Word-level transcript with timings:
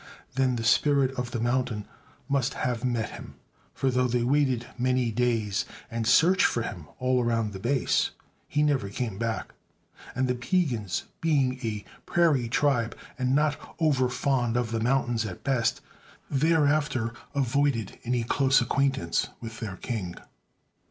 Then 0.33 0.55
the 0.55 0.63
spirit 0.63 1.11
of 1.11 1.29
the 1.29 1.39
mountain 1.39 1.85
must 2.27 2.55
have 2.55 2.83
met 2.83 3.11
him; 3.11 3.35
for, 3.71 3.91
though 3.91 4.07
they 4.07 4.23
waited 4.23 4.65
many 4.75 5.11
days, 5.11 5.63
and 5.91 6.07
searched 6.07 6.47
for 6.47 6.63
him 6.63 6.87
all 6.97 7.23
around 7.23 7.53
the 7.53 7.59
base, 7.59 8.09
he 8.47 8.63
never 8.63 8.89
came 8.89 9.19
back. 9.19 9.53
And 10.15 10.27
the 10.27 10.33
Piegans, 10.33 11.03
being 11.21 11.59
a 11.61 11.85
prairie 12.07 12.49
tribe 12.49 12.97
and 13.19 13.35
not 13.35 13.75
over 13.79 14.09
fond 14.09 14.57
of 14.57 14.71
the 14.71 14.79
mountains 14.79 15.23
at 15.23 15.43
best, 15.43 15.81
thereafter 16.31 17.13
avoided 17.35 17.99
any 18.03 18.23
close 18.23 18.59
acquaintance 18.59 19.27
with 19.39 19.59
their 19.59 19.75
king. 19.77 20.15